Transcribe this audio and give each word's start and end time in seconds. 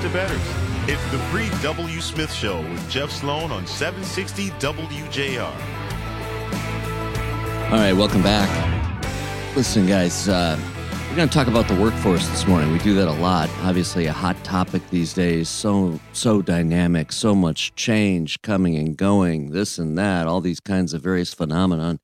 to 0.00 0.08
betters. 0.10 0.40
It's 0.88 1.02
the 1.10 1.18
Free 1.30 1.50
W. 1.62 2.00
Smith 2.00 2.32
Show 2.32 2.60
with 2.62 2.90
Jeff 2.90 3.10
Sloan 3.10 3.52
on 3.52 3.66
760 3.66 4.50
WJR. 4.50 5.42
All 7.70 7.78
right, 7.78 7.92
welcome 7.92 8.22
back. 8.22 8.48
Listen, 9.56 9.86
guys, 9.86 10.28
uh, 10.28 10.58
we're 11.10 11.16
going 11.16 11.28
to 11.28 11.34
talk 11.34 11.46
about 11.46 11.68
the 11.68 11.78
workforce 11.80 12.26
this 12.28 12.46
morning. 12.46 12.72
We 12.72 12.78
do 12.78 12.94
that 12.94 13.08
a 13.08 13.12
lot. 13.12 13.50
Obviously, 13.62 14.06
a 14.06 14.12
hot 14.12 14.42
topic 14.44 14.82
these 14.90 15.12
days. 15.12 15.48
So 15.48 16.00
so 16.12 16.40
dynamic, 16.40 17.12
so 17.12 17.34
much 17.34 17.74
change 17.74 18.40
coming 18.42 18.76
and 18.76 18.96
going. 18.96 19.50
This 19.50 19.78
and 19.78 19.98
that, 19.98 20.26
all 20.26 20.40
these 20.40 20.60
kinds 20.60 20.94
of 20.94 21.02
various 21.02 21.34
phenomenon 21.34 21.98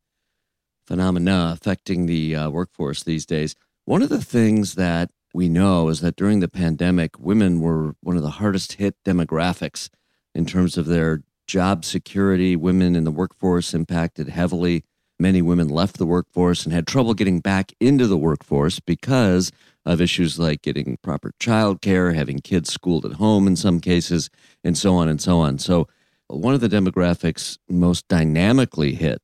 phenomena 0.89 1.51
affecting 1.55 2.07
the 2.07 2.35
uh, 2.35 2.51
workforce 2.51 3.03
these 3.03 3.27
days. 3.27 3.55
One 3.85 4.03
of 4.03 4.09
the 4.09 4.23
things 4.23 4.75
that 4.75 5.11
we 5.35 5.49
know 5.49 5.89
is 5.89 6.01
that 6.01 6.17
during 6.17 6.41
the 6.41 6.49
pandemic, 6.49 7.19
women 7.19 7.61
were 7.61 7.95
one 8.01 8.17
of 8.17 8.23
the 8.23 8.31
hardest 8.31 8.75
hit 8.75 8.97
demographics 9.05 9.89
in 10.35 10.47
terms 10.47 10.77
of 10.77 10.87
their 10.87 11.23
job 11.47 11.85
security. 11.85 12.57
Women 12.57 12.97
in 12.97 13.05
the 13.05 13.11
workforce 13.11 13.75
impacted 13.75 14.29
heavily. 14.29 14.85
Many 15.19 15.43
women 15.43 15.69
left 15.69 15.99
the 15.99 16.07
workforce 16.07 16.65
and 16.65 16.73
had 16.73 16.87
trouble 16.87 17.13
getting 17.13 17.41
back 17.41 17.73
into 17.81 18.07
the 18.07 18.17
workforce 18.17 18.79
because 18.79 19.51
of 19.85 20.01
issues 20.01 20.39
like 20.39 20.63
getting 20.63 20.99
proper 21.03 21.33
childcare, 21.41 22.15
having 22.15 22.39
kids 22.39 22.73
schooled 22.73 23.05
at 23.05 23.15
home 23.15 23.47
in 23.47 23.57
some 23.57 23.81
cases, 23.81 24.31
and 24.63 24.79
so 24.79 24.95
on 24.95 25.09
and 25.09 25.21
so 25.21 25.39
on. 25.39 25.59
So, 25.59 25.89
one 26.29 26.55
of 26.55 26.61
the 26.61 26.69
demographics 26.69 27.59
most 27.71 28.07
dynamically 28.07 28.95
hit 28.95 29.23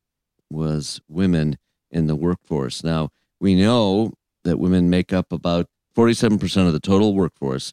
was 0.51 1.03
women 1.07 1.59
in 1.91 2.07
the 2.07 2.17
workforce. 2.17 2.83
Now, 2.83 3.11
we 3.41 3.55
know 3.55 4.15
that 4.45 4.59
women 4.59 4.89
make 4.89 5.13
up 5.13 5.31
about 5.31 5.67
47% 5.97 6.67
of 6.67 6.73
the 6.73 6.81
total 6.81 7.15
workforce 7.15 7.73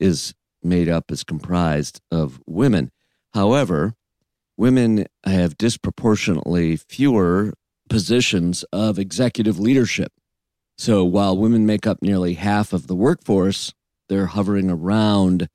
is 0.00 0.34
made 0.62 0.88
up, 0.88 1.10
is 1.10 1.24
comprised 1.24 2.00
of 2.10 2.40
women. 2.46 2.90
However, 3.34 3.94
women 4.56 5.06
have 5.24 5.56
disproportionately 5.56 6.76
fewer 6.76 7.54
positions 7.88 8.64
of 8.72 8.98
executive 8.98 9.58
leadership. 9.58 10.12
So 10.76 11.04
while 11.04 11.36
women 11.36 11.66
make 11.66 11.86
up 11.86 12.02
nearly 12.02 12.34
half 12.34 12.72
of 12.72 12.86
the 12.86 12.94
workforce, 12.94 13.72
they're 14.08 14.26
hovering 14.26 14.70
around 14.70 15.48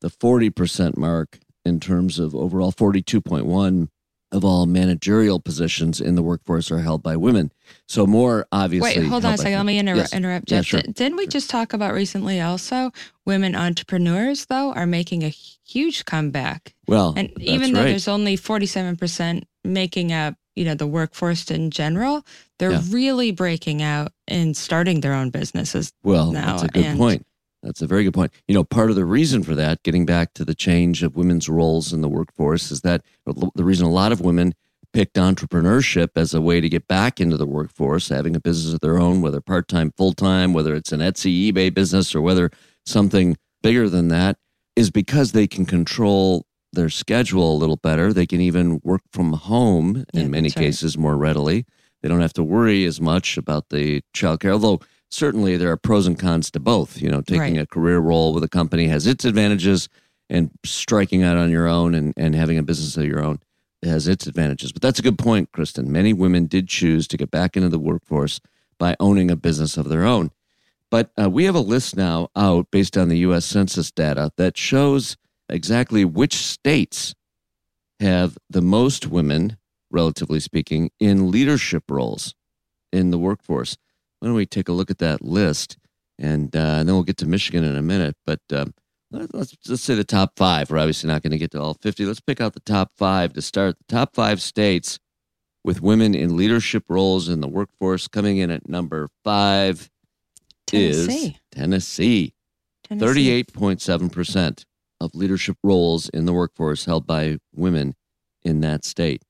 the 0.00 0.10
40% 0.10 0.96
mark 0.96 1.38
in 1.64 1.80
terms 1.80 2.18
of 2.18 2.34
overall 2.34 2.72
42.1 2.72 3.88
of 4.32 4.44
all 4.44 4.66
managerial 4.66 5.38
positions 5.40 6.00
in 6.00 6.14
the 6.16 6.22
workforce 6.22 6.70
are 6.70 6.80
held 6.80 7.02
by 7.02 7.16
women. 7.16 7.52
So 7.88 8.06
more 8.06 8.46
obviously. 8.52 9.00
Wait, 9.00 9.06
hold 9.08 9.24
on 9.24 9.34
a 9.34 9.38
second. 9.38 9.54
Let 9.56 9.66
me 9.66 9.78
inter- 9.78 9.94
yes. 9.96 10.12
interrupt. 10.12 10.50
Yeah, 10.50 10.58
Jeff. 10.58 10.66
sure. 10.66 10.80
Didn't 10.82 11.16
we 11.16 11.26
just 11.26 11.48
talk 11.48 11.72
about 11.72 11.94
recently 11.94 12.40
also 12.40 12.90
women 13.24 13.54
entrepreneurs 13.54 14.46
though 14.46 14.72
are 14.72 14.86
making 14.86 15.22
a 15.22 15.28
huge 15.28 16.04
comeback, 16.04 16.74
Well, 16.86 17.14
and 17.16 17.30
even 17.40 17.72
though 17.72 17.80
right. 17.80 17.86
there's 17.90 18.08
only 18.08 18.36
47 18.36 18.96
percent 18.96 19.44
making 19.64 20.12
up, 20.12 20.34
you 20.54 20.64
know, 20.64 20.74
the 20.74 20.86
workforce 20.86 21.50
in 21.50 21.70
general, 21.70 22.24
they're 22.58 22.72
Yeah. 22.72 22.82
really 22.90 23.30
breaking 23.32 23.82
out 23.82 24.12
and 24.28 24.56
starting 24.56 25.00
their 25.00 25.12
own 25.12 25.30
businesses. 25.30 25.92
Well, 26.02 26.32
now, 26.32 26.52
that's 26.58 26.62
a 26.64 26.68
good 26.68 26.84
and- 26.84 26.98
point. 26.98 27.25
That's 27.66 27.82
a 27.82 27.86
very 27.86 28.04
good 28.04 28.14
point. 28.14 28.32
You 28.46 28.54
know, 28.54 28.64
part 28.64 28.90
of 28.90 28.96
the 28.96 29.04
reason 29.04 29.42
for 29.42 29.54
that, 29.56 29.82
getting 29.82 30.06
back 30.06 30.34
to 30.34 30.44
the 30.44 30.54
change 30.54 31.02
of 31.02 31.16
women's 31.16 31.48
roles 31.48 31.92
in 31.92 32.00
the 32.00 32.08
workforce, 32.08 32.70
is 32.70 32.82
that 32.82 33.02
the 33.26 33.64
reason 33.64 33.86
a 33.86 33.90
lot 33.90 34.12
of 34.12 34.20
women 34.20 34.54
picked 34.92 35.16
entrepreneurship 35.16 36.10
as 36.16 36.32
a 36.32 36.40
way 36.40 36.60
to 36.60 36.68
get 36.68 36.86
back 36.86 37.20
into 37.20 37.36
the 37.36 37.46
workforce, 37.46 38.08
having 38.08 38.36
a 38.36 38.40
business 38.40 38.72
of 38.72 38.80
their 38.80 38.98
own, 38.98 39.20
whether 39.20 39.40
part 39.40 39.66
time, 39.68 39.92
full 39.96 40.12
time, 40.12 40.52
whether 40.52 40.74
it's 40.74 40.92
an 40.92 41.00
Etsy, 41.00 41.52
eBay 41.52 41.74
business, 41.74 42.14
or 42.14 42.22
whether 42.22 42.50
something 42.86 43.36
bigger 43.62 43.88
than 43.88 44.08
that, 44.08 44.38
is 44.76 44.90
because 44.90 45.32
they 45.32 45.46
can 45.46 45.66
control 45.66 46.46
their 46.72 46.88
schedule 46.88 47.54
a 47.54 47.58
little 47.58 47.76
better. 47.76 48.12
They 48.12 48.26
can 48.26 48.40
even 48.40 48.80
work 48.84 49.02
from 49.12 49.32
home 49.32 50.04
Yeah, 50.12 50.22
in 50.22 50.30
many 50.30 50.48
right. 50.48 50.56
cases 50.56 50.96
more 50.96 51.16
readily. 51.16 51.66
They 52.02 52.08
don't 52.08 52.20
have 52.20 52.34
to 52.34 52.44
worry 52.44 52.84
as 52.84 53.00
much 53.00 53.36
about 53.36 53.70
the 53.70 54.02
childcare, 54.14 54.52
although 54.52 54.80
certainly 55.10 55.56
there 55.56 55.70
are 55.70 55.76
pros 55.76 56.06
and 56.06 56.18
cons 56.18 56.50
to 56.52 56.60
both. 56.60 57.00
You 57.00 57.08
know, 57.10 57.20
taking 57.20 57.56
Right. 57.56 57.58
a 57.62 57.66
career 57.66 57.98
role 57.98 58.32
with 58.34 58.44
a 58.44 58.48
company 58.48 58.88
has 58.88 59.06
its 59.06 59.24
advantages, 59.24 59.88
and 60.28 60.50
striking 60.64 61.22
out 61.22 61.36
on 61.36 61.50
your 61.50 61.66
own 61.68 61.94
and, 61.94 62.12
and 62.16 62.34
having 62.34 62.58
a 62.58 62.62
business 62.62 62.96
of 62.96 63.04
your 63.04 63.22
own 63.22 63.38
has 63.82 64.08
its 64.08 64.26
advantages. 64.26 64.72
But 64.72 64.82
that's 64.82 64.98
a 64.98 65.02
good 65.02 65.18
point, 65.18 65.52
Kristin. 65.52 65.86
Many 65.86 66.12
women 66.12 66.46
did 66.46 66.66
choose 66.68 67.06
to 67.08 67.16
get 67.16 67.30
back 67.30 67.56
into 67.56 67.68
the 67.68 67.78
workforce 67.78 68.40
by 68.78 68.96
owning 68.98 69.30
a 69.30 69.36
business 69.36 69.76
of 69.76 69.88
their 69.88 70.04
own. 70.04 70.32
But 70.90 71.10
uh, 71.20 71.30
we 71.30 71.44
have 71.44 71.54
a 71.54 71.60
list 71.60 71.96
now 71.96 72.28
out 72.36 72.70
based 72.70 72.96
on 72.96 73.08
the 73.08 73.18
U.S. 73.18 73.44
Census 73.44 73.90
data 73.90 74.32
that 74.36 74.56
shows 74.56 75.16
exactly 75.48 76.04
which 76.04 76.34
states 76.36 77.14
have 78.00 78.36
the 78.50 78.62
most 78.62 79.06
women, 79.06 79.56
relatively 79.90 80.40
speaking, 80.40 80.90
in 81.00 81.30
leadership 81.30 81.84
roles 81.90 82.34
in 82.92 83.10
the 83.10 83.18
workforce. 83.18 83.76
Why 84.20 84.28
don't 84.28 84.34
we 84.36 84.46
take 84.46 84.68
a 84.68 84.72
look 84.72 84.90
at 84.90 84.98
that 84.98 85.22
list, 85.22 85.76
and, 86.18 86.54
uh, 86.56 86.58
and 86.78 86.88
then 86.88 86.94
we'll 86.94 87.04
get 87.04 87.18
to 87.18 87.26
Michigan 87.26 87.64
in 87.64 87.76
a 87.76 87.82
minute. 87.82 88.16
But 88.24 88.40
um, 88.52 88.72
let- 89.10 89.34
let's 89.34 89.54
let's 89.68 89.82
say 89.82 89.94
the 89.94 90.04
top 90.04 90.32
five. 90.36 90.70
We're 90.70 90.78
obviously 90.78 91.08
not 91.08 91.22
going 91.22 91.32
to 91.32 91.38
get 91.38 91.50
to 91.52 91.60
all 91.60 91.74
fifty. 91.74 92.04
Let's 92.06 92.20
pick 92.20 92.40
out 92.40 92.54
the 92.54 92.60
top 92.60 92.92
five 92.96 93.32
to 93.34 93.42
start. 93.42 93.76
The 93.78 93.94
top 93.94 94.14
five 94.14 94.40
states 94.40 94.98
with 95.64 95.82
women 95.82 96.14
in 96.14 96.36
leadership 96.36 96.84
roles 96.88 97.28
in 97.28 97.40
the 97.40 97.48
workforce. 97.48 98.08
Coming 98.08 98.38
in 98.38 98.50
at 98.50 98.68
number 98.68 99.08
five 99.24 99.90
is 100.72 101.06
Tennessee. 101.06 101.36
Tennessee. 101.52 102.34
Tennessee. 102.84 103.06
Thirty-eight 103.06 103.52
point 103.52 103.80
seven 103.82 104.08
percent 104.10 104.64
of 105.00 105.14
leadership 105.14 105.56
roles 105.62 106.08
in 106.08 106.24
the 106.24 106.32
workforce 106.32 106.84
held 106.86 107.06
by 107.06 107.38
women 107.54 107.94
in 108.44 108.60
that 108.62 108.84
state. 108.84 109.22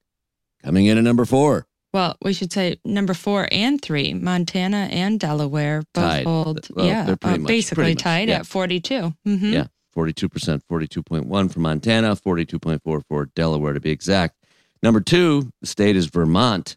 Coming 0.62 0.86
in 0.86 0.96
at 0.98 1.04
number 1.04 1.24
four. 1.24 1.66
Well, 1.96 2.14
we 2.22 2.34
should 2.34 2.52
say 2.52 2.76
number 2.84 3.14
four 3.14 3.48
and 3.50 3.80
three, 3.80 4.12
Montana 4.12 4.86
and 4.90 5.18
Delaware 5.18 5.82
both 5.94 6.04
Tied. 6.04 6.26
hold, 6.26 6.68
Well, 6.76 6.84
yeah, 6.84 7.14
uh, 7.22 7.38
much- 7.38 7.46
basically 7.48 7.94
tied 7.94 8.28
yeah. 8.28 8.40
at 8.40 8.46
42. 8.46 9.14
hmm 9.24 9.50
Yeah, 9.50 9.68
42%, 9.96 10.60
42.1 10.70 11.48
for 11.50 11.60
Montana, 11.60 12.14
42.4 12.14 13.02
for 13.08 13.30
Delaware 13.34 13.72
to 13.72 13.80
be 13.80 13.88
exact. 13.92 14.36
Number 14.82 15.00
two, 15.00 15.48
the 15.62 15.66
state 15.66 15.96
is 15.96 16.04
Vermont, 16.08 16.76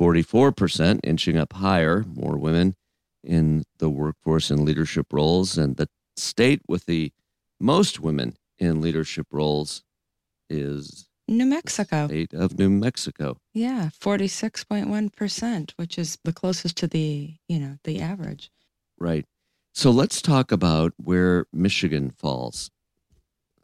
44%, 0.00 0.98
inching 1.04 1.36
up 1.36 1.52
higher, 1.52 2.02
more 2.08 2.38
women 2.38 2.74
in 3.22 3.64
the 3.80 3.90
workforce 3.90 4.50
and 4.50 4.60
leadership 4.64 5.12
roles. 5.12 5.58
And 5.58 5.76
the 5.76 5.90
state 6.16 6.62
with 6.66 6.86
the 6.86 7.12
most 7.60 8.00
women 8.00 8.38
in 8.58 8.80
leadership 8.80 9.26
roles 9.30 9.84
is 10.48 11.06
New 11.26 11.46
Mexico. 11.46 12.06
state 12.06 12.34
of 12.34 12.58
New 12.58 12.68
Mexico. 12.70 13.38
Yeah, 13.52 13.90
46.1%, 13.98 15.72
which 15.76 15.98
is 15.98 16.18
the 16.24 16.32
closest 16.32 16.76
to 16.78 16.86
the, 16.86 17.34
you 17.48 17.58
know, 17.58 17.78
the 17.84 18.00
average. 18.00 18.50
Right. 18.98 19.26
So 19.72 19.90
let's 19.90 20.22
talk 20.22 20.52
about 20.52 20.92
where 20.96 21.46
Michigan 21.52 22.10
falls. 22.10 22.70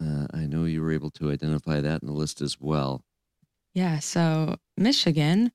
Uh, 0.03 0.27
I 0.33 0.47
know 0.47 0.65
you 0.65 0.83
were 0.83 0.93
able 0.93 1.11
to 1.13 1.31
identify 1.31 1.81
that 1.81 2.03
in 2.03 2.09
the 2.09 2.15
list 2.15 2.41
as 2.41 2.59
well. 2.59 3.05
Yeah, 3.75 3.99
so 4.01 4.57
Michigan 4.77 5.53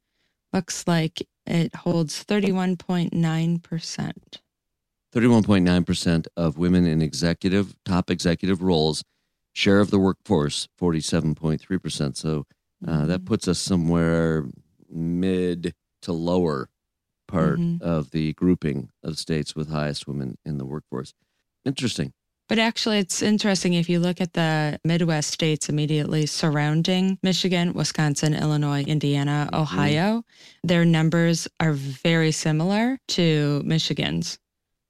looks 0.54 0.88
like 0.88 1.28
it 1.46 1.76
holds 1.76 2.24
31.9%. 2.24 4.12
31.9% 5.14 6.28
of 6.38 6.58
women 6.58 6.86
in 6.86 7.02
executive, 7.02 7.76
top 7.86 8.10
executive 8.10 8.62
roles, 8.62 9.04
share 9.56 9.80
of 9.80 9.90
the 9.90 9.98
workforce, 10.00 10.68
47.3%. 10.80 12.16
So 12.18 12.46
uh, 12.86 13.06
that 13.06 13.26
puts 13.26 13.48
us 13.48 13.58
somewhere 13.58 14.46
mid 14.90 15.74
to 16.04 16.12
lower 16.12 16.70
part 17.28 17.58
Mhm. 17.60 17.82
of 17.82 18.12
the 18.12 18.34
grouping 18.34 18.90
of 19.02 19.18
states 19.18 19.56
with 19.56 19.70
highest 19.72 20.08
women 20.08 20.38
in 20.46 20.58
the 20.60 20.66
workforce. 20.66 21.14
Interesting. 21.66 22.14
But 22.48 22.60
actually, 22.60 23.00
it's 23.00 23.24
interesting 23.24 23.74
if 23.74 23.90
you 23.90 24.00
look 24.00 24.22
at 24.22 24.34
the 24.34 24.80
Midwest 24.84 25.32
states 25.32 25.68
immediately 25.68 26.28
surrounding 26.28 27.18
Michigan, 27.24 27.74
Wisconsin, 27.74 28.36
Illinois, 28.36 28.84
Indiana, 28.84 29.50
Mm-hmm. 29.52 29.62
Ohio, 29.62 30.24
their 30.64 30.86
numbers 30.86 31.48
are 31.60 31.74
very 31.74 32.32
similar 32.32 33.00
to 33.08 33.64
Michigan's. 33.66 34.38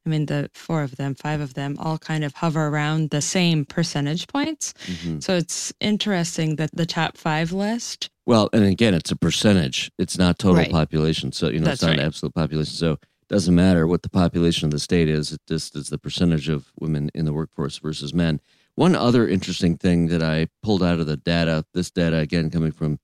I 0.05 0.09
mean, 0.09 0.27
the 0.27 0.49
four 0.53 0.83
of 0.83 0.97
them, 0.97 1.15
five 1.15 1.41
of 1.41 1.55
them, 1.55 1.77
all 1.79 1.97
kind 1.97 2.23
of 2.23 2.35
hover 2.35 2.67
around 2.67 3.09
the 3.09 3.21
same 3.21 3.65
percentage 3.65 4.27
points. 4.27 4.73
Mhm. 4.85 5.23
So 5.23 5.35
it's 5.35 5.73
interesting 5.79 6.57
that 6.57 6.69
the 6.73 6.85
top 6.85 7.17
five 7.17 7.51
list, 7.51 8.09
Well, 8.27 8.49
and 8.53 8.63
again, 8.63 8.95
it's 8.95 9.11
a 9.11 9.15
percentage. 9.15 9.91
It's 9.99 10.17
not 10.17 10.39
total 10.39 10.57
Right. 10.57 10.71
population. 10.71 11.31
So, 11.31 11.49
you 11.49 11.59
know, 11.59 11.69
it's 11.71 11.83
not 11.83 11.89
right. 11.89 11.99
an 11.99 12.05
absolute 12.05 12.33
population. 12.33 12.73
So 12.73 12.93
it 12.93 12.99
doesn't 13.29 13.53
matter 13.53 13.85
what 13.85 14.01
the 14.01 14.09
population 14.09 14.65
of 14.65 14.71
the 14.71 14.79
state 14.79 15.07
is. 15.09 15.31
It 15.31 15.41
just 15.47 15.75
is 15.75 15.89
the 15.89 15.99
percentage 15.99 16.49
of 16.49 16.71
women 16.79 17.11
in 17.13 17.25
the 17.25 17.33
workforce 17.33 17.77
versus 17.77 18.15
men. 18.15 18.41
One 18.73 18.95
other 18.95 19.27
interesting 19.27 19.77
thing 19.77 20.07
that 20.07 20.23
I 20.23 20.47
pulled 20.63 20.81
out 20.81 20.99
of 20.99 21.05
the 21.05 21.17
data, 21.17 21.65
this 21.75 21.91
data 21.91 22.17
again 22.17 22.49
coming 22.49 22.71
from 22.71 22.97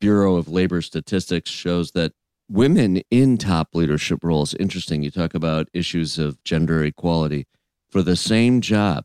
Bureau 0.00 0.36
of 0.36 0.48
Labor 0.48 0.82
Statistics 0.82 1.50
shows 1.50 1.92
that 1.92 2.12
women 2.48 3.02
in 3.10 3.38
top 3.38 3.74
leadership 3.74 4.20
roles, 4.22 4.54
interesting. 4.54 5.02
You 5.02 5.10
talk 5.10 5.34
about 5.34 5.68
issues 5.72 6.18
of 6.18 6.42
gender 6.44 6.84
equality 6.84 7.46
for 7.90 8.02
the 8.02 8.16
same 8.16 8.60
job, 8.60 9.04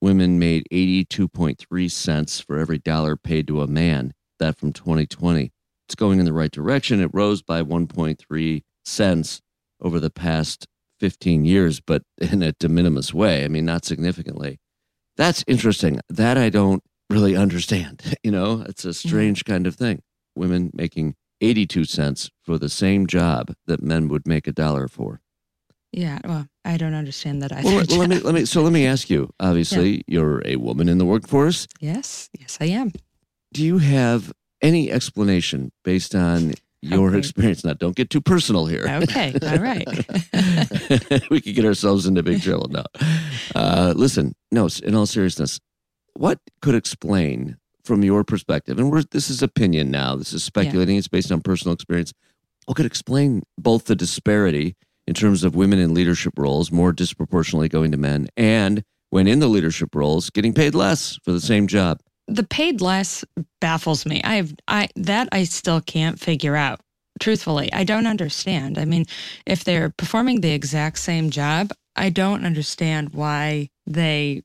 women 0.00 0.38
made 0.38 0.66
82.3 0.70 1.90
cents 1.90 2.40
for 2.40 2.58
every 2.58 2.78
dollar 2.78 3.16
paid 3.16 3.46
to 3.48 3.62
a 3.62 3.66
man. 3.66 4.12
That 4.38 4.56
from 4.56 4.72
2020. 4.72 5.50
It's 5.86 5.94
going 5.94 6.20
in 6.20 6.24
the 6.24 6.32
right 6.32 6.50
direction. 6.50 7.00
It 7.00 7.10
rose 7.12 7.42
by 7.42 7.62
1.3 7.62 8.62
cents 8.84 9.40
over 9.80 9.98
the 9.98 10.10
past 10.10 10.66
15 11.00 11.44
years, 11.44 11.80
but 11.80 12.02
in 12.18 12.42
a 12.42 12.52
de 12.52 12.68
minimis 12.68 13.12
way. 13.12 13.44
I 13.44 13.48
mean, 13.48 13.64
not 13.64 13.84
significantly. 13.84 14.60
That's 15.16 15.42
interesting. 15.48 16.00
That 16.08 16.38
I 16.38 16.50
don't 16.50 16.82
really 17.10 17.34
understand. 17.34 18.02
You 18.22 18.32
know, 18.32 18.64
it's 18.68 18.84
a 18.84 18.88
mm-hmm. 18.88 19.08
strange 19.08 19.44
kind 19.44 19.66
of 19.66 19.74
thing. 19.74 20.02
Women 20.36 20.70
making 20.74 21.14
82 21.40 21.84
cents 21.84 22.30
for 22.42 22.58
the 22.58 22.68
same 22.68 23.06
job 23.06 23.54
that 23.66 23.82
men 23.82 24.08
would 24.08 24.26
make 24.26 24.46
a 24.46 24.52
dollar 24.52 24.88
for. 24.88 25.20
Yeah, 25.92 26.18
well, 26.24 26.46
I 26.64 26.76
don't 26.76 26.94
understand 26.94 27.42
that 27.42 27.52
either. 27.52 27.64
Well, 27.64 27.76
let, 27.76 27.90
let 27.92 28.08
me 28.10 28.18
let 28.18 28.34
me 28.34 28.44
so 28.44 28.60
let 28.62 28.72
me 28.72 28.84
ask 28.86 29.08
you. 29.08 29.30
Obviously, 29.40 30.02
you're 30.06 30.42
a 30.46 30.56
woman 30.56 30.88
in 30.88 30.98
the 30.98 31.06
workforce. 31.06 31.66
yes, 31.80 32.28
yes, 32.38 32.58
I 32.60 32.66
am. 32.66 32.92
Do 33.54 33.64
you 33.64 33.78
have 33.78 34.30
any 34.60 34.90
explanation 34.92 35.72
based 35.84 36.14
on 36.14 36.52
your 36.82 37.08
Okay. 37.08 37.18
experience? 37.20 37.64
Now, 37.64 37.72
don't 37.72 37.96
get 37.96 38.10
too 38.10 38.20
personal 38.20 38.66
here. 38.66 38.84
Okay, 38.86 39.32
all 39.42 39.58
right. 39.58 39.86
we 41.30 41.40
could 41.40 41.54
get 41.54 41.64
ourselves 41.64 42.04
into 42.06 42.22
big 42.22 42.42
trouble 42.42 42.68
now. 42.68 42.84
Uh, 43.54 43.94
listen, 43.96 44.34
no, 44.52 44.68
in 44.82 44.94
all 44.94 45.06
seriousness, 45.06 45.58
what 46.14 46.38
could 46.60 46.74
explain 46.74 47.56
from 47.88 48.04
your 48.04 48.22
perspective, 48.22 48.78
and 48.78 48.92
we're, 48.92 49.02
this 49.02 49.30
is 49.30 49.42
opinion 49.42 49.90
now, 49.90 50.14
this 50.14 50.32
is 50.32 50.44
speculating, 50.44 50.96
it's 50.96 51.08
based 51.08 51.32
on 51.32 51.40
personal 51.40 51.74
experience, 51.74 52.12
what 52.66 52.76
could 52.76 52.86
explain 52.86 53.42
both 53.56 53.86
the 53.86 53.96
disparity 53.96 54.76
in 55.08 55.14
terms 55.14 55.42
of 55.42 55.56
women 55.56 55.80
in 55.80 55.94
leadership 55.94 56.34
roles 56.36 56.70
more 56.70 56.92
disproportionately 56.92 57.68
going 57.68 57.90
to 57.90 57.96
men 57.96 58.28
and 58.36 58.84
when 59.10 59.26
in 59.26 59.40
the 59.40 59.48
leadership 59.48 59.94
roles 59.94 60.30
getting 60.30 60.52
paid 60.52 60.74
less 60.74 61.18
for 61.24 61.32
the 61.32 61.40
same 61.40 61.66
job? 61.66 61.98
the 62.28 62.44
paid 62.44 62.80
less 62.80 63.24
baffles 63.60 64.06
me. 64.06 64.22
I've 64.22 64.54
I 64.68 64.88
that 64.96 65.28
I 65.32 65.44
still 65.44 65.80
can't 65.80 66.20
figure 66.20 66.54
out. 66.54 66.80
Truthfully, 67.18 67.72
I 67.72 67.82
don't 67.82 68.06
understand. 68.06 68.78
I 68.78 68.84
mean, 68.84 69.06
if 69.44 69.64
they're 69.64 69.90
performing 69.90 70.40
the 70.40 70.52
exact 70.52 70.98
same 70.98 71.30
job, 71.30 71.72
I 71.96 72.10
don't 72.10 72.44
understand 72.44 73.12
why 73.12 73.70
they 73.86 74.42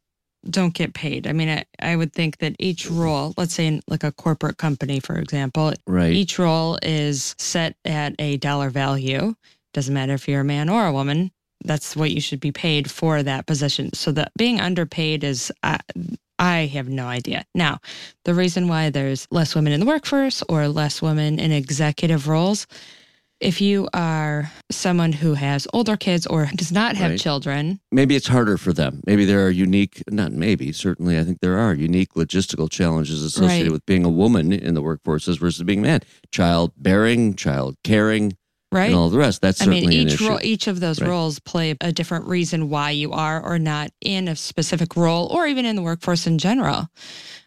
don't 0.50 0.74
get 0.74 0.94
paid. 0.94 1.28
I 1.28 1.34
mean, 1.34 1.50
I, 1.50 1.66
I 1.80 1.96
would 1.96 2.14
think 2.14 2.38
that 2.40 2.56
each 2.60 2.90
role, 2.90 3.34
let's 3.38 3.54
say 3.54 3.68
in 3.68 3.82
like 3.88 4.04
a 4.04 4.12
corporate 4.12 4.58
company, 4.58 5.00
for 5.00 5.16
example, 5.18 5.74
Right. 5.88 6.14
each 6.14 6.38
role 6.40 6.78
is 6.84 7.36
set 7.38 7.76
at 7.86 8.16
a 8.20 8.38
dollar 8.38 8.70
value. 8.70 9.36
Doesn't 9.74 9.94
matter 9.94 10.14
if 10.14 10.28
you're 10.28 10.42
a 10.42 10.46
man 10.46 10.70
or 10.70 10.86
a 10.86 10.94
woman. 10.94 11.32
That's 11.66 11.96
what 11.96 12.12
you 12.12 12.20
should 12.20 12.42
be 12.42 12.52
paid 12.52 12.92
for 12.92 13.24
that 13.24 13.46
position. 13.48 13.94
So 13.94 14.12
that 14.12 14.32
being 14.38 14.60
underpaid 14.60 15.24
is, 15.24 15.52
I, 15.64 15.80
I 16.38 16.66
have 16.74 16.90
no 16.90 17.08
idea. 17.08 17.46
Now, 17.56 17.80
the 18.26 18.34
reason 18.34 18.68
why 18.68 18.90
there's 18.90 19.28
less 19.32 19.56
women 19.56 19.72
in 19.72 19.80
the 19.80 19.86
workforce 19.86 20.44
or 20.50 20.68
less 20.68 21.02
women 21.02 21.40
in 21.40 21.52
executive 21.54 22.28
roles, 22.28 22.68
if 23.40 23.60
you 23.62 23.88
are 23.94 24.52
someone 24.72 25.12
who 25.12 25.34
has 25.34 25.68
older 25.74 25.98
kids 25.98 26.26
or 26.28 26.50
does 26.56 26.72
not 26.72 26.96
have 26.96 27.12
Right. 27.12 27.20
children, 27.20 27.80
maybe 27.92 28.16
it's 28.16 28.28
harder 28.28 28.58
for 28.58 28.74
them. 28.74 29.02
Maybe 29.06 29.26
there 29.26 29.46
are 29.46 29.50
unique, 29.50 30.02
not 30.10 30.32
maybe, 30.32 30.72
certainly, 30.72 31.20
I 31.20 31.24
think 31.24 31.40
there 31.42 31.58
are 31.58 31.74
unique 31.74 32.14
logistical 32.16 32.70
challenges 32.70 33.22
associated 33.24 33.64
Right. 33.68 33.72
with 33.72 33.86
being 33.86 34.06
a 34.06 34.10
woman 34.10 34.54
in 34.54 34.74
the 34.74 34.82
workforces 34.82 35.38
versus 35.40 35.64
being 35.64 35.80
a 35.80 35.84
man. 35.84 36.00
Child 36.32 36.72
bearing, 36.78 37.36
child 37.36 37.76
caring, 37.84 38.34
right? 38.74 38.88
and 38.88 38.96
all 38.96 39.10
the 39.10 39.18
rest. 39.18 39.42
That's 39.42 39.62
I 39.62 39.66
certainly 39.66 39.88
mean, 39.88 40.08
an 40.08 40.14
each 40.14 40.22
role, 40.22 40.40
each 40.42 40.68
of 40.68 40.80
those 40.80 41.00
Right. 41.02 41.10
roles 41.10 41.40
play 41.40 41.76
a 41.82 41.92
different 41.92 42.26
reason 42.26 42.70
why 42.70 42.92
you 42.92 43.12
are 43.12 43.42
or 43.42 43.58
not 43.60 43.92
in 44.02 44.28
a 44.28 44.36
specific 44.36 44.96
role, 44.96 45.28
or 45.28 45.48
even 45.48 45.66
in 45.66 45.76
the 45.76 45.82
workforce 45.82 46.26
in 46.28 46.38
general. 46.38 46.88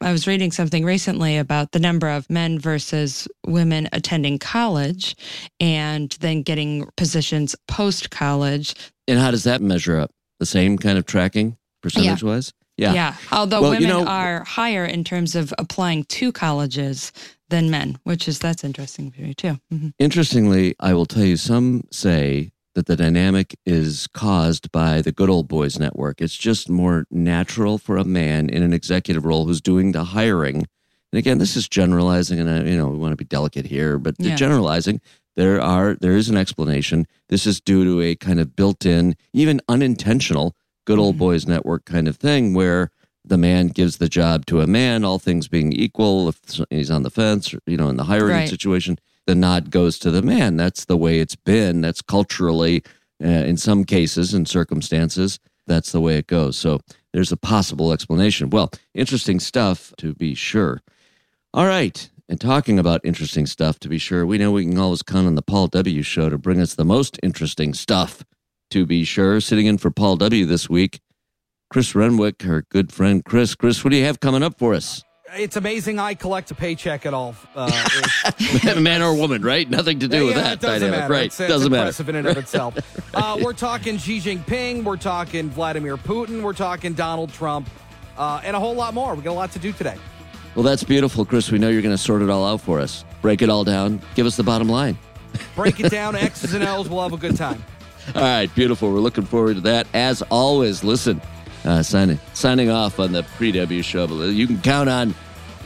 I 0.01 0.13
was 0.13 0.27
reading 0.27 0.53
something 0.53 0.85
recently 0.85 1.37
about 1.39 1.73
the 1.73 1.79
number 1.79 2.09
of 2.09 2.29
men 2.31 2.59
versus 2.59 3.27
women 3.47 3.89
attending 3.93 4.39
college, 4.39 5.17
and 5.61 6.11
then 6.21 6.43
getting 6.43 6.87
positions 6.97 7.57
post 7.69 8.11
college. 8.11 8.75
and 9.09 9.19
how 9.19 9.31
does 9.31 9.45
that 9.45 9.61
measure 9.63 9.99
up? 9.99 10.11
The 10.41 10.47
same 10.47 10.77
kind 10.79 10.99
of 10.99 11.07
tracking, 11.07 11.57
percentage 11.83 12.23
wise? 12.23 12.53
Yeah. 12.55 12.66
Although 13.33 13.63
Well, 13.63 13.75
you 13.75 13.87
women 13.87 14.05
know- 14.05 14.11
are 14.11 14.45
higher 14.45 14.85
in 14.85 15.05
terms 15.05 15.35
of 15.35 15.53
applying 15.59 16.05
to 16.05 16.33
colleges 16.33 17.13
than 17.49 17.71
men, 17.71 17.99
which 18.05 18.27
is 18.29 18.39
that's 18.39 18.65
interesting 18.65 19.11
for 19.11 19.23
me 19.23 19.33
too. 19.35 19.59
Mhm. 19.73 19.93
Interestingly, 19.99 20.75
I 20.81 20.95
will 20.95 21.07
tell 21.07 21.25
you, 21.25 21.37
some 21.37 21.85
say 21.93 22.51
that 22.75 22.87
the 22.87 22.97
dynamic 22.97 23.57
is 23.65 24.07
caused 24.13 24.71
by 24.73 25.01
the 25.01 25.13
good 25.13 25.31
old 25.31 25.49
boys 25.49 25.79
network. 25.79 26.21
It's 26.21 26.37
just 26.37 26.69
more 26.69 27.07
natural 27.11 27.79
for 27.79 27.97
a 27.97 28.05
man 28.05 28.51
in 28.51 28.63
an 28.63 28.73
executive 28.75 29.25
role 29.25 29.47
who's 29.47 29.61
doing 29.63 29.93
the 29.93 30.05
hiring. 30.05 30.67
And 31.13 31.19
again, 31.19 31.39
this 31.39 31.57
is 31.57 31.69
generalizing, 31.69 32.39
and 32.41 32.51
I, 32.51 32.63
you 32.65 32.77
know 32.77 32.89
we 32.89 32.99
want 32.99 33.13
to 33.13 33.17
be 33.17 33.25
delicate 33.25 33.67
here, 33.67 33.99
but 33.99 34.17
Yeah. 34.19 34.35
generalizing. 34.37 35.01
There 35.37 35.61
are 35.63 35.97
there 36.01 36.17
is 36.17 36.29
an 36.29 36.37
explanation. 36.37 37.07
This 37.29 37.47
is 37.47 37.61
due 37.61 37.85
to 37.85 38.01
a 38.03 38.15
kind 38.17 38.41
of 38.41 38.57
built-in, 38.57 39.15
even 39.33 39.61
unintentional, 39.69 40.55
good 40.87 40.99
old 40.99 41.17
Mhm. 41.17 41.19
boys 41.19 41.47
network 41.47 41.85
kind 41.85 42.09
of 42.09 42.17
thing 42.17 42.55
where 42.55 42.91
the 43.25 43.37
man 43.37 43.69
gives 43.69 43.97
the 43.99 44.09
job 44.09 44.47
to 44.47 44.61
a 44.61 44.67
man, 44.67 45.05
all 45.05 45.19
things 45.19 45.49
being 45.49 45.73
equal. 45.73 46.29
If 46.29 46.41
he's 46.71 46.91
on 46.91 47.03
the 47.03 47.11
fence, 47.11 47.53
or, 47.53 47.59
you 47.67 47.77
know, 47.77 47.89
in 47.89 47.97
the 47.97 48.05
hiring 48.05 48.37
Right. 48.37 48.49
situation, 48.49 48.99
the 49.27 49.35
nod 49.35 49.71
goes 49.71 49.99
to 49.99 50.11
the 50.13 50.23
man. 50.23 50.57
That's 50.57 50.85
the 50.85 50.97
way 50.97 51.19
it's 51.19 51.35
been. 51.35 51.81
That's 51.81 52.01
culturally, 52.03 52.85
uh, 53.23 53.27
in 53.27 53.57
some 53.57 53.85
cases 53.85 54.33
and 54.33 54.47
circumstances, 54.49 55.41
that's 55.67 55.91
the 55.91 56.01
way 56.01 56.17
it 56.19 56.29
goes. 56.29 56.57
So 56.57 56.81
there's 57.13 57.33
a 57.33 57.37
possible 57.37 57.93
explanation. 57.93 58.51
Well, 58.51 58.71
interesting 58.95 59.41
stuff 59.41 59.93
to 59.99 60.15
be 60.15 60.35
sure. 60.35 60.83
All 61.53 61.67
right. 61.67 62.09
And 62.29 62.41
talking 62.41 62.79
about 62.79 63.01
interesting 63.05 63.47
stuff, 63.47 63.79
to 63.81 63.89
be 63.89 63.99
sure, 63.99 64.25
we 64.27 64.39
know 64.39 64.53
we 64.53 64.65
can 64.65 64.79
always 64.79 65.03
count 65.03 65.27
on 65.27 65.35
the 65.35 65.43
Paul 65.43 65.67
W. 65.69 66.03
Show 66.03 66.29
to 66.29 66.39
bring 66.39 66.61
us 66.61 66.75
the 66.75 66.85
most 66.85 67.19
interesting 67.23 67.73
stuff. 67.75 68.25
To 68.71 68.85
be 68.85 69.05
sure, 69.05 69.41
sitting 69.41 69.67
in 69.67 69.79
for 69.79 69.93
Paul 69.93 70.17
W. 70.17 70.45
this 70.45 70.69
week, 70.69 71.01
Chris 71.71 71.95
Renwick, 71.95 72.45
our 72.47 72.63
good 72.69 72.93
friend 72.93 73.25
Chris. 73.25 73.55
Chris, 73.55 73.85
what 73.85 73.91
do 73.91 73.97
you 73.97 74.05
have 74.05 74.19
coming 74.19 74.43
up 74.43 74.59
for 74.59 74.75
us? 74.75 75.05
It's 75.37 75.57
amazing 75.57 75.99
I 76.01 76.15
collect 76.15 76.51
a 76.51 76.55
paycheck 76.55 77.07
at 77.07 77.15
all. 77.15 77.37
Uh, 77.55 77.71
Man 78.81 79.03
or 79.03 79.15
woman, 79.15 79.43
right? 79.43 79.69
Nothing 79.71 80.01
to 80.01 80.09
do 80.09 80.27
with 80.27 80.37
yeah, 80.37 80.43
that 80.43 80.53
it 80.55 80.61
doesn't 80.61 80.81
dynamic, 80.81 81.01
matter. 81.01 81.13
right? 81.13 81.27
It's, 81.27 81.39
it's 81.39 81.49
doesn't 81.49 81.71
matter. 81.71 81.83
impressive 81.83 82.09
in 82.09 82.17
and 82.17 82.27
of 82.27 82.37
itself. 82.39 82.77
uh, 83.15 83.39
we're 83.41 83.53
talking 83.53 83.99
Xi 83.99 84.19
Jinping. 84.19 84.83
We're 84.83 84.97
talking 84.97 85.49
Vladimir 85.51 85.97
Putin. 85.97 86.43
We're 86.43 86.53
talking 86.53 86.93
Donald 86.95 87.33
Trump, 87.33 87.69
uh, 88.17 88.41
and 88.43 88.57
a 88.57 88.61
whole 88.61 88.75
lot 88.75 88.95
more. 88.95 89.15
We 89.15 89.23
got 89.23 89.33
a 89.33 89.35
lot 89.35 89.53
to 89.53 89.59
do 89.61 89.73
today. 89.73 89.97
Well, 90.57 90.65
that's 90.65 90.83
beautiful, 90.83 91.25
Chris. 91.25 91.53
We 91.53 91.59
know 91.59 91.69
you're 91.69 91.83
going 91.83 91.95
to 91.95 92.03
sort 92.03 92.23
it 92.23 92.31
all 92.31 92.45
out 92.47 92.61
for 92.61 92.81
us. 92.81 93.05
Break 93.23 93.43
it 93.43 93.49
all 93.51 93.63
down. 93.63 94.01
Give 94.17 94.27
us 94.27 94.37
the 94.37 94.43
bottom 94.43 94.69
line. 94.69 94.99
Break 95.55 95.79
it 95.81 95.91
down, 95.93 96.17
X's 96.17 96.55
and 96.55 96.65
L's. 96.65 96.89
We'll 96.89 97.03
have 97.03 97.13
a 97.13 97.17
good 97.17 97.37
time. 97.37 97.63
All 98.15 98.23
right, 98.23 98.55
beautiful. 98.55 98.93
We're 98.93 99.01
looking 99.01 99.25
forward 99.25 99.55
to 99.55 99.61
that. 99.63 99.87
As 99.93 100.23
always, 100.23 100.85
listen, 100.85 101.21
uh, 101.65 101.83
signing 101.83 102.21
signing 102.35 102.71
off 102.71 103.01
on 103.01 103.13
the 103.13 103.23
pre 103.23 103.53
W 103.53 103.83
show. 103.83 104.07
You 104.07 104.47
can 104.47 104.61
count 104.63 104.89
on 104.89 105.15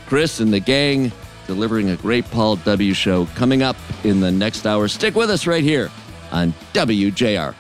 Chris 0.07 0.41
and 0.41 0.53
the 0.53 0.61
gang 0.61 1.13
delivering 1.47 1.91
a 1.91 1.97
great 1.97 2.25
Paul 2.31 2.57
W 2.57 2.95
show 2.95 3.27
coming 3.35 3.63
up 3.63 3.77
in 4.05 4.21
the 4.21 4.31
next 4.31 4.67
hour. 4.67 4.89
Stick 4.89 5.15
with 5.15 5.31
us 5.31 5.47
right 5.47 5.63
here 5.63 5.91
on 6.33 6.55
WJR. 6.73 7.55